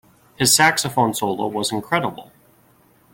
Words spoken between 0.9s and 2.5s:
solo was incredible.